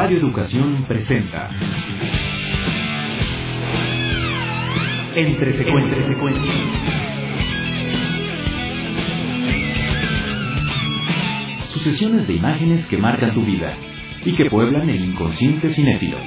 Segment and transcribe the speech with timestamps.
[0.00, 1.50] Radio Educación presenta
[5.16, 6.54] Entre secuencias.
[11.70, 13.76] Sucesiones de imágenes que marcan tu vida
[14.24, 16.18] y que pueblan el inconsciente cinéfilo.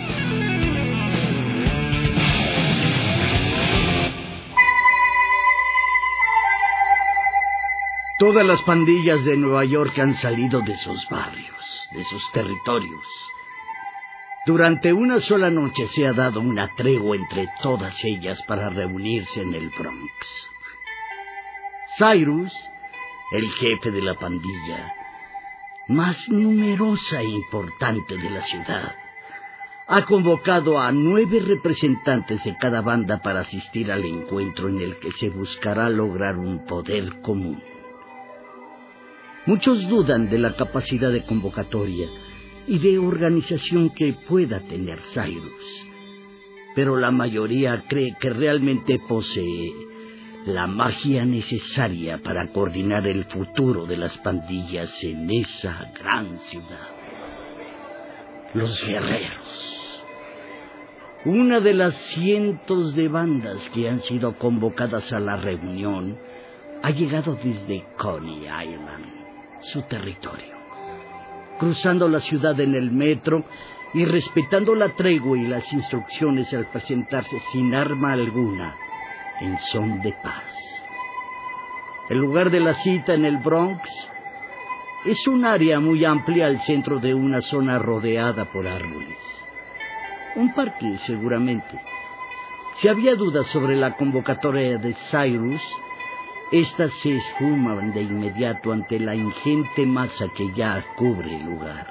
[8.20, 13.32] Todas las pandillas de Nueva York han salido de sus barrios, de sus territorios.
[14.44, 19.54] Durante una sola noche se ha dado una tregua entre todas ellas para reunirse en
[19.54, 20.50] el Bronx.
[21.96, 22.52] Cyrus,
[23.34, 24.94] el jefe de la pandilla,
[25.90, 28.96] más numerosa e importante de la ciudad,
[29.88, 35.12] ha convocado a nueve representantes de cada banda para asistir al encuentro en el que
[35.20, 37.62] se buscará lograr un poder común.
[39.46, 42.08] Muchos dudan de la capacidad de convocatoria
[42.68, 45.88] y de organización que pueda tener Cyrus,
[46.76, 49.74] pero la mayoría cree que realmente posee
[50.46, 56.90] la magia necesaria para coordinar el futuro de las pandillas en esa gran ciudad.
[58.54, 60.04] Los guerreros.
[61.24, 66.18] Una de las cientos de bandas que han sido convocadas a la reunión
[66.82, 69.06] ha llegado desde Coney Island
[69.60, 70.56] su territorio,
[71.62, 73.46] cruzando la ciudad en el metro
[73.94, 78.76] y respetando la tregua y las instrucciones al presentarse sin arma alguna
[79.40, 80.84] en son de paz.
[82.10, 83.88] El lugar de la cita en el Bronx
[85.06, 89.20] es un área muy amplia al centro de una zona rodeada por árboles.
[90.38, 91.80] Un parque, seguramente.
[92.78, 95.62] Si había dudas sobre la convocatoria de Cyrus,
[96.52, 101.88] estas se esfuman de inmediato ante la ingente masa que ya cubre el lugar.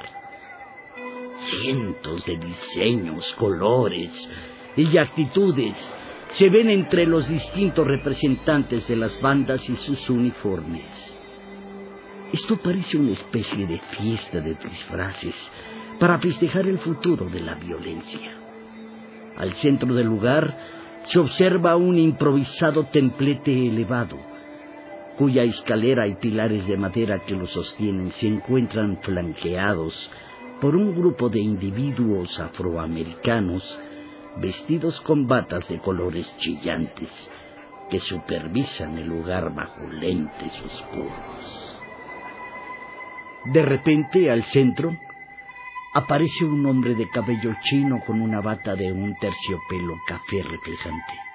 [1.39, 4.29] Cientos de diseños, colores
[4.77, 5.75] y actitudes
[6.33, 11.17] se ven entre los distintos representantes de las bandas y sus uniformes.
[12.31, 15.35] Esto parece una especie de fiesta de disfraces
[15.99, 18.37] para festejar el futuro de la violencia.
[19.39, 20.55] Al centro del lugar
[21.05, 24.30] se observa un improvisado templete elevado
[25.21, 30.11] cuya escalera y pilares de madera que lo sostienen se encuentran flanqueados
[30.63, 33.63] por un grupo de individuos afroamericanos
[34.39, 37.11] vestidos con batas de colores chillantes
[37.91, 41.77] que supervisan el lugar bajo lentes oscuros.
[43.53, 44.97] De repente, al centro,
[45.93, 51.30] aparece un hombre de cabello chino con una bata de un terciopelo café reflejante.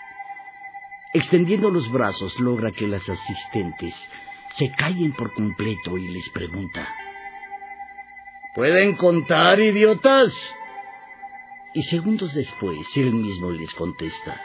[1.16, 3.96] Extendiendo los brazos logra que las asistentes
[4.58, 6.90] se callen por completo y les pregunta.
[8.54, 10.34] ¿Pueden contar, idiotas?
[11.74, 14.42] Y segundos después él mismo les contesta.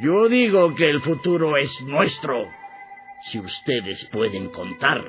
[0.00, 2.48] Yo digo que el futuro es nuestro,
[3.22, 5.04] si ustedes pueden contar.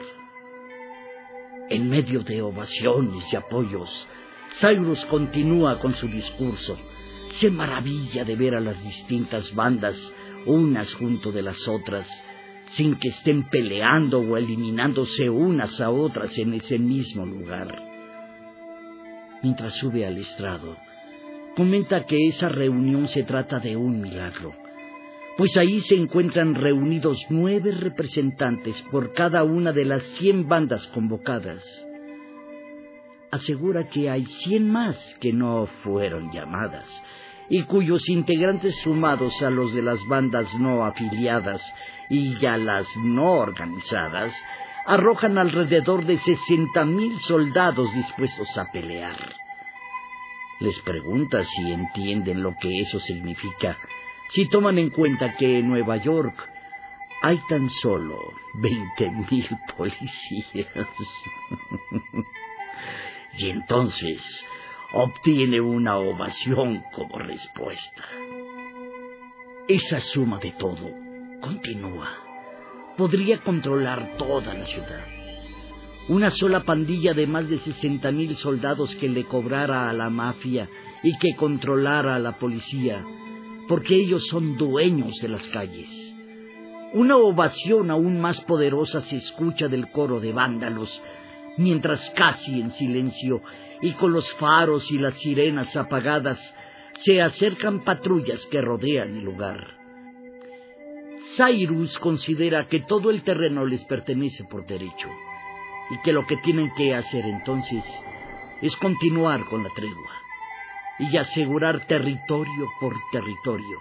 [1.69, 4.07] En medio de ovaciones y apoyos,
[4.59, 6.79] Cyrus continúa con su discurso.
[7.33, 9.95] Se maravilla de ver a las distintas bandas
[10.45, 12.07] unas junto de las otras,
[12.71, 17.83] sin que estén peleando o eliminándose unas a otras en ese mismo lugar.
[19.43, 20.77] Mientras sube al estrado,
[21.55, 24.53] comenta que esa reunión se trata de un milagro,
[25.37, 31.65] pues ahí se encuentran reunidos nueve representantes por cada una de las cien bandas convocadas.
[33.31, 36.87] Asegura que hay cien más que no fueron llamadas,
[37.53, 41.61] y cuyos integrantes sumados a los de las bandas no afiliadas
[42.09, 44.33] y a las no organizadas
[44.85, 49.17] arrojan alrededor de sesenta mil soldados dispuestos a pelear.
[50.61, 53.77] Les pregunta si entienden lo que eso significa,
[54.29, 56.49] si toman en cuenta que en Nueva York
[57.21, 60.69] hay tan solo veinte mil policías.
[63.37, 64.45] y entonces
[64.93, 68.03] obtiene una ovación como respuesta.
[69.67, 70.91] Esa suma de todo
[71.41, 72.09] continúa.
[72.97, 75.05] Podría controlar toda la ciudad.
[76.09, 80.67] Una sola pandilla de más de sesenta mil soldados que le cobrara a la mafia
[81.03, 83.03] y que controlara a la policía,
[83.67, 85.89] porque ellos son dueños de las calles.
[86.93, 91.01] Una ovación aún más poderosa se escucha del coro de vándalos
[91.57, 93.41] mientras casi en silencio
[93.81, 96.39] y con los faros y las sirenas apagadas
[96.95, 99.77] se acercan patrullas que rodean el lugar.
[101.35, 105.09] Cyrus considera que todo el terreno les pertenece por derecho
[105.89, 107.83] y que lo que tienen que hacer entonces
[108.61, 110.11] es continuar con la tregua
[110.99, 113.79] y asegurar territorio por territorio,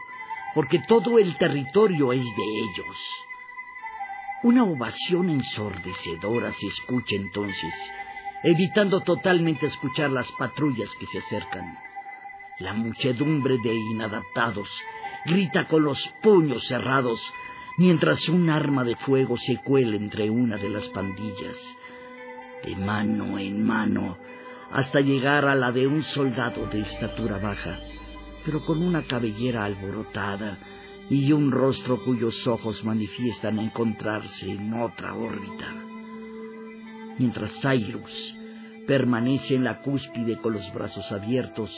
[0.54, 2.96] porque todo el territorio es de ellos.
[4.42, 7.74] Una ovación ensordecedora se escucha entonces,
[8.42, 11.76] evitando totalmente escuchar las patrullas que se acercan.
[12.58, 14.70] La muchedumbre de inadaptados
[15.26, 17.20] grita con los puños cerrados,
[17.76, 21.56] mientras un arma de fuego se cuela entre una de las pandillas.
[22.64, 24.16] De mano en mano,
[24.70, 27.78] hasta llegar a la de un soldado de estatura baja,
[28.46, 30.56] pero con una cabellera alborotada
[31.10, 35.66] y un rostro cuyos ojos manifiestan encontrarse en otra órbita.
[37.18, 38.36] Mientras Cyrus
[38.86, 41.70] permanece en la cúspide con los brazos abiertos,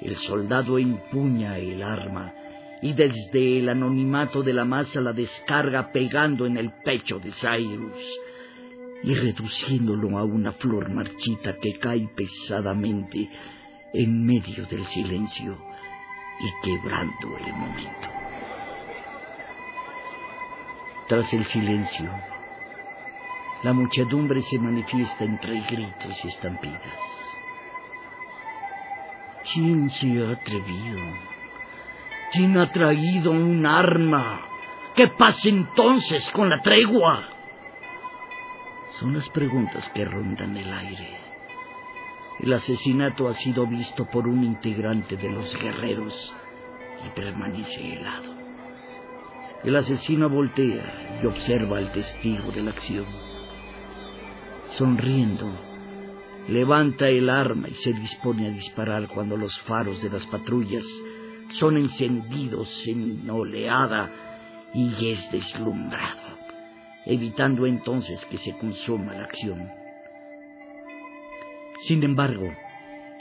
[0.00, 2.32] el soldado empuña el arma
[2.82, 8.20] y desde el anonimato de la masa la descarga pegando en el pecho de Cyrus
[9.04, 13.28] y reduciéndolo a una flor marchita que cae pesadamente
[13.94, 15.56] en medio del silencio
[16.40, 18.17] y quebrando el momento.
[21.08, 22.10] Tras el silencio,
[23.62, 26.82] la muchedumbre se manifiesta entre gritos y estampidas.
[29.50, 31.00] ¿Quién se ha atrevido?
[32.30, 34.42] ¿Quién ha traído un arma?
[34.94, 37.26] ¿Qué pasa entonces con la tregua?
[39.00, 41.16] Son las preguntas que rondan el aire.
[42.40, 46.34] El asesinato ha sido visto por un integrante de los guerreros
[47.06, 48.37] y permanece helado.
[49.64, 53.06] El asesino voltea y observa al testigo de la acción.
[54.76, 55.50] Sonriendo,
[56.48, 60.84] levanta el arma y se dispone a disparar cuando los faros de las patrullas
[61.58, 64.10] son encendidos en oleada
[64.74, 66.28] y es deslumbrado
[67.08, 69.70] evitando entonces que se consuma la acción.
[71.84, 72.46] Sin embargo,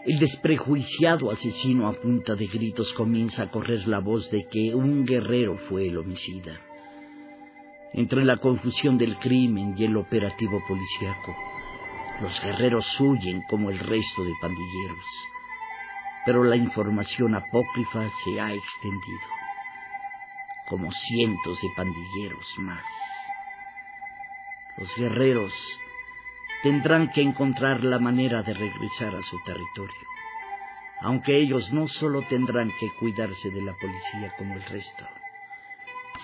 [0.07, 5.05] el desprejuiciado asesino a punta de gritos comienza a correr la voz de que un
[5.05, 6.61] guerrero fue el homicida.
[7.91, 11.35] Entre la confusión del crimen y el operativo policíaco,
[12.21, 15.05] los guerreros huyen como el resto de pandilleros,
[16.25, 19.27] pero la información apócrifa se ha extendido,
[20.69, 22.85] como cientos de pandilleros más.
[24.77, 25.53] Los guerreros
[26.63, 30.07] tendrán que encontrar la manera de regresar a su territorio,
[31.01, 35.05] aunque ellos no solo tendrán que cuidarse de la policía como el resto,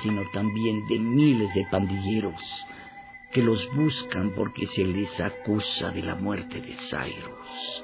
[0.01, 2.41] sino también de miles de pandilleros
[3.31, 7.83] que los buscan porque se les acusa de la muerte de Cyrus,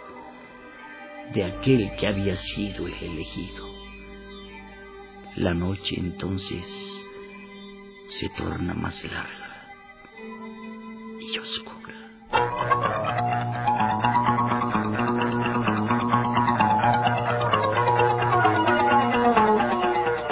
[1.33, 3.67] de aquel que había sido el elegido.
[5.35, 7.05] La noche entonces
[8.07, 9.39] se torna más larga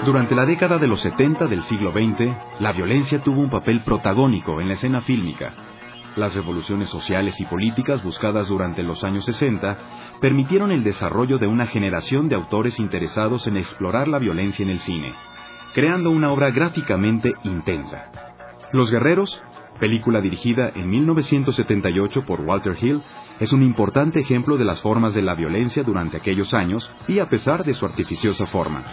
[0.07, 4.62] Durante la década de los 70 del siglo XX, la violencia tuvo un papel protagónico
[4.62, 5.51] en la escena fílmica.
[6.15, 9.75] Las revoluciones sociales y políticas buscadas durante los años 60
[10.21, 14.80] permitieron el desarrollo de una generación de autores interesados en explorar la violencia en el
[14.80, 15.12] cine,
[15.74, 18.09] creando una obra gráficamente intensa.
[18.71, 19.44] Los Guerreros
[19.77, 23.02] película dirigida en 1978 por Walter Hill,
[23.40, 27.30] es un importante ejemplo de las formas de la violencia durante aquellos años y a
[27.30, 28.83] pesar de su artificiosa forma.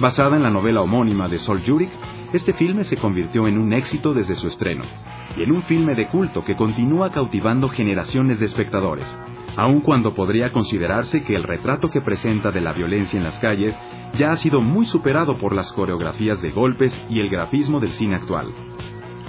[0.00, 1.90] Basada en la novela homónima de Sol Jurek,
[2.32, 4.84] este filme se convirtió en un éxito desde su estreno,
[5.36, 9.06] y en un filme de culto que continúa cautivando generaciones de espectadores,
[9.56, 13.76] aun cuando podría considerarse que el retrato que presenta de la violencia en las calles
[14.14, 18.16] ya ha sido muy superado por las coreografías de golpes y el grafismo del cine
[18.16, 18.52] actual.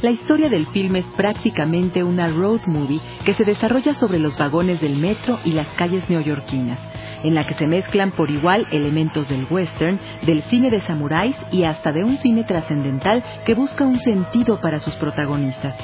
[0.02, 4.82] La historia del filme es prácticamente una road movie que se desarrolla sobre los vagones
[4.82, 6.80] del metro y las calles neoyorquinas,
[7.26, 11.64] en la que se mezclan por igual elementos del western, del cine de samuráis y
[11.64, 15.76] hasta de un cine trascendental que busca un sentido para sus protagonistas.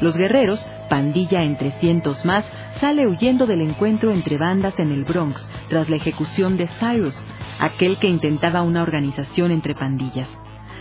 [0.00, 2.44] Los guerreros, pandilla entre cientos más,
[2.80, 7.16] sale huyendo del encuentro entre bandas en el Bronx tras la ejecución de Cyrus,
[7.60, 10.28] aquel que intentaba una organización entre pandillas.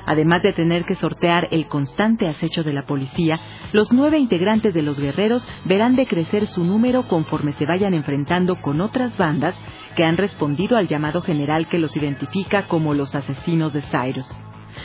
[0.06, 3.40] Además de tener que sortear el constante acecho de la policía,
[3.74, 8.82] los nueve integrantes de los guerreros verán decrecer su número conforme se vayan enfrentando con
[8.82, 9.56] otras bandas
[9.96, 14.30] que han respondido al llamado general que los identifica como los asesinos de Cyrus.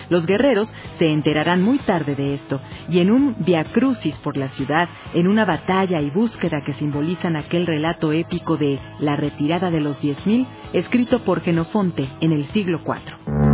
[0.08, 4.88] Los guerreros se enterarán muy tarde de esto, y en un viacrucis por la ciudad,
[5.14, 10.00] en una batalla y búsqueda que simbolizan aquel relato épico de la retirada de los
[10.00, 13.50] diez mil, escrito por Genofonte en el siglo IV.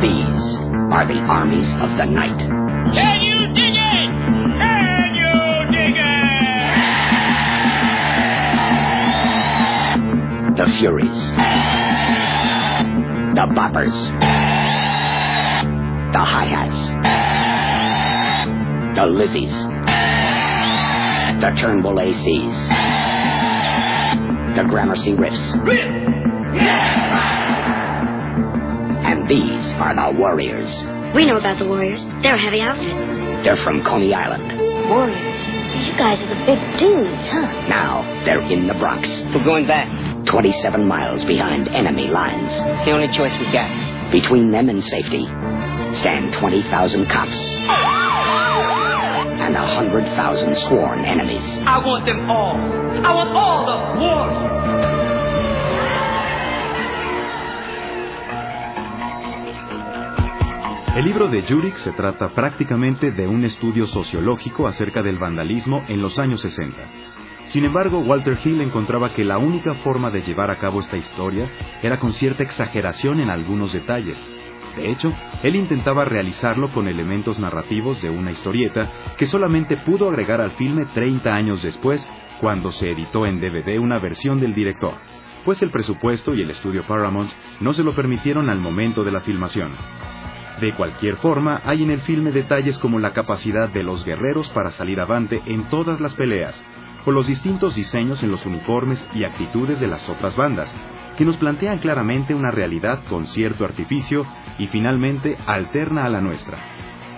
[0.00, 0.58] These
[0.92, 3.39] are the armies of the night.
[10.80, 11.20] Furies,
[13.36, 13.92] the Boppers,
[16.12, 16.80] the Hi-Hats,
[18.96, 19.52] the Lizzies,
[21.42, 22.56] the Turnbull ACs,
[24.56, 25.54] the Gramercy Riffs.
[29.04, 30.66] And these are the Warriors.
[31.14, 32.02] We know about the Warriors.
[32.22, 33.44] They're a heavy outfit.
[33.44, 34.88] They're from Coney Island.
[34.88, 35.86] Warriors.
[35.86, 37.68] You guys are the big dudes, huh?
[37.68, 39.88] Now they're in the Bronx, We're going back.
[40.26, 42.50] 27 miles behind enemy lines.
[42.52, 44.10] It's the only choice we got.
[44.10, 45.24] Between them and safety
[45.94, 47.36] stand 20,000 cops
[49.40, 51.42] and 100,000 sworn enemies.
[51.66, 52.56] I want them all.
[52.56, 54.50] I want all the warriors.
[60.96, 66.02] El libro de Jurek se trata prácticamente de un estudio sociológico acerca del vandalismo en
[66.02, 66.76] los años 60.
[67.50, 71.50] Sin embargo, Walter Hill encontraba que la única forma de llevar a cabo esta historia
[71.82, 74.16] era con cierta exageración en algunos detalles.
[74.76, 78.88] De hecho, él intentaba realizarlo con elementos narrativos de una historieta
[79.18, 82.08] que solamente pudo agregar al filme 30 años después,
[82.40, 84.94] cuando se editó en DVD una versión del director,
[85.44, 89.22] pues el presupuesto y el estudio Paramount no se lo permitieron al momento de la
[89.22, 89.72] filmación.
[90.60, 94.70] De cualquier forma, hay en el filme detalles como la capacidad de los guerreros para
[94.70, 96.64] salir avante en todas las peleas,
[97.06, 100.74] o los distintos diseños en los uniformes y actitudes de las otras bandas,
[101.16, 104.26] que nos plantean claramente una realidad con cierto artificio
[104.58, 106.58] y finalmente alterna a la nuestra.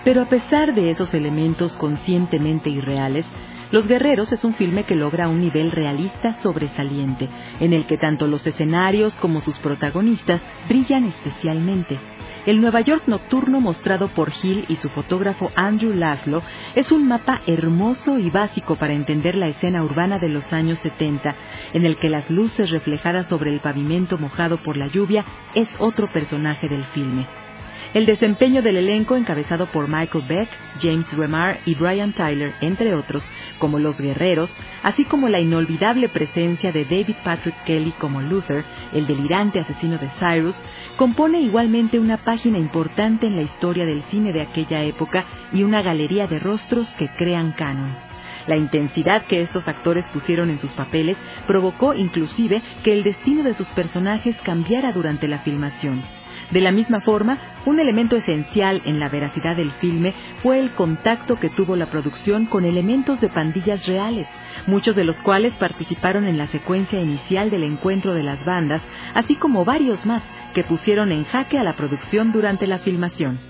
[0.04, 3.26] Pero a pesar de esos elementos conscientemente irreales,
[3.70, 8.26] Los Guerreros es un filme que logra un nivel realista sobresaliente, en el que tanto
[8.26, 11.98] los escenarios como sus protagonistas brillan especialmente.
[12.44, 16.42] El Nueva York nocturno mostrado por Hill y su fotógrafo Andrew Laszlo
[16.74, 21.36] es un mapa hermoso y básico para entender la escena urbana de los años 70,
[21.72, 26.12] en el que las luces reflejadas sobre el pavimento mojado por la lluvia es otro
[26.12, 27.28] personaje del filme.
[27.94, 30.48] El desempeño del elenco, encabezado por Michael Beck,
[30.80, 33.22] James Remar y Brian Tyler, entre otros,
[33.58, 39.06] como los guerreros, así como la inolvidable presencia de David Patrick Kelly como Luther, el
[39.06, 40.56] delirante asesino de Cyrus,
[40.96, 45.82] compone igualmente una página importante en la historia del cine de aquella época y una
[45.82, 47.94] galería de rostros que crean canon.
[48.46, 53.54] La intensidad que estos actores pusieron en sus papeles provocó inclusive que el destino de
[53.54, 56.02] sus personajes cambiara durante la filmación.
[56.50, 61.36] De la misma forma, un elemento esencial en la veracidad del filme fue el contacto
[61.36, 64.26] que tuvo la producción con elementos de pandillas reales,
[64.66, 68.82] muchos de los cuales participaron en la secuencia inicial del encuentro de las bandas,
[69.14, 70.22] así como varios más
[70.52, 73.40] que pusieron en jaque a la producción durante la filmación.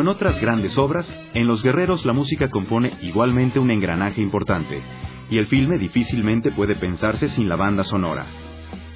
[0.00, 4.80] En otras grandes obras, en Los Guerreros la música compone igualmente un engranaje importante,
[5.28, 8.24] y el filme difícilmente puede pensarse sin la banda sonora.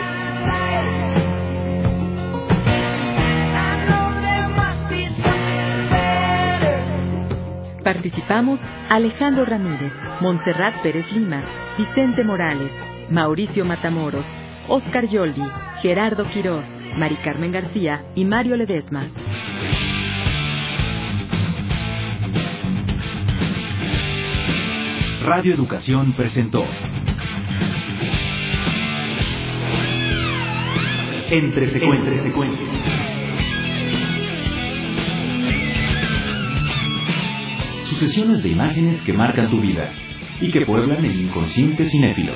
[7.89, 9.91] Participamos Alejandro Ramírez,
[10.21, 11.41] Montserrat Pérez Lima,
[11.75, 12.69] Vicente Morales,
[13.09, 14.27] Mauricio Matamoros,
[14.67, 15.41] Oscar Yoldi,
[15.81, 16.63] Gerardo Quirós,
[16.95, 19.07] Mari Carmen García y Mario Ledesma.
[25.25, 26.63] Radio Educación presentó
[31.31, 32.78] Entre Secuencias.
[37.99, 39.91] Sucesiones de imágenes que marcan tu vida
[40.39, 42.31] y que pueblan el inconsciente cinéfilo.